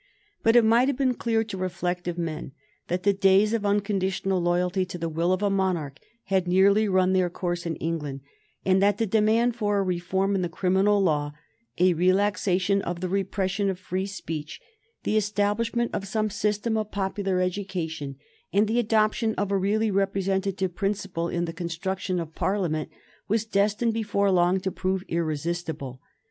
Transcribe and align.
But 0.41 0.55
it 0.55 0.65
might 0.65 0.87
have 0.87 0.97
been 0.97 1.13
clear 1.13 1.43
to 1.43 1.57
reflective 1.57 2.17
men 2.17 2.53
that 2.87 3.03
the 3.03 3.13
days 3.13 3.53
of 3.53 3.63
unconditional 3.67 4.41
loyalty 4.41 4.83
to 4.83 4.97
the 4.97 5.07
will 5.07 5.31
of 5.31 5.43
a 5.43 5.49
monarch 5.51 5.99
had 6.23 6.47
nearly 6.47 6.87
run 6.87 7.13
their 7.13 7.29
course 7.29 7.67
in 7.67 7.75
England, 7.75 8.21
and 8.65 8.81
that 8.81 8.97
the 8.97 9.05
demand 9.05 9.55
for 9.55 9.77
a 9.77 9.83
reform 9.83 10.33
in 10.33 10.41
the 10.41 10.49
criminal 10.49 10.99
law, 11.03 11.33
a 11.77 11.93
relaxation 11.93 12.81
of 12.81 12.99
the 12.99 13.09
repression 13.09 13.69
of 13.69 13.77
free 13.77 14.07
speech, 14.07 14.59
the 15.03 15.17
establishment 15.17 15.91
of 15.93 16.07
some 16.07 16.31
system 16.31 16.77
of 16.77 16.89
popular 16.89 17.39
education, 17.39 18.15
and 18.51 18.67
the 18.67 18.79
adoption 18.79 19.35
of 19.35 19.51
a 19.51 19.55
really 19.55 19.91
representative 19.91 20.73
principle 20.73 21.29
in 21.29 21.45
the 21.45 21.53
construction 21.53 22.19
of 22.19 22.33
Parliament 22.33 22.89
was 23.27 23.45
destined 23.45 23.93
before 23.93 24.31
long 24.31 24.59
to 24.59 24.71
prove 24.71 25.03
irresistible. 25.09 26.01